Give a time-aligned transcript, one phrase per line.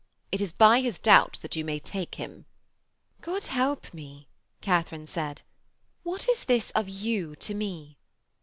[0.31, 2.45] It is by his doubts that you may take him.'
[3.21, 4.27] 'God help me,'
[4.59, 5.43] Katharine said.
[6.01, 7.97] 'What is this of "you" to me?'